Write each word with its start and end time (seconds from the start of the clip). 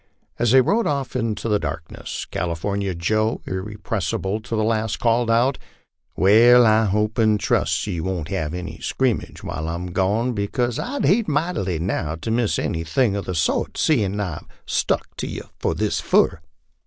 As 0.39 0.49
they 0.49 0.61
rode 0.61 0.87
off 0.87 1.15
in 1.15 1.35
the 1.35 1.59
darkness 1.59 2.25
California 2.25 2.95
Joe, 2.95 3.39
ir 3.45 3.63
repressible 3.63 4.43
to 4.45 4.55
the 4.55 4.63
last, 4.63 4.97
called 4.99 5.29
out," 5.29 5.59
Wai, 6.17 6.55
I 6.59 6.85
hope 6.85 7.19
an' 7.19 7.37
trust 7.37 7.85
yer 7.85 8.01
won't 8.01 8.29
have 8.29 8.55
any 8.55 8.79
scrimmage 8.79 9.43
while 9.43 9.69
I'm 9.69 9.91
gone, 9.91 10.33
because 10.33 10.79
I'd 10.79 11.05
hate 11.05 11.27
mightily 11.27 11.77
now 11.77 12.15
to 12.15 12.31
miss 12.31 12.57
anything 12.57 13.15
of 13.15 13.25
the 13.25 13.35
sort, 13.35 13.77
seein' 13.77 14.19
I've 14.19 14.47
stuck 14.65 15.05
to 15.17 15.27
yer 15.27 15.45
this 15.75 15.99
fur." 15.99 16.39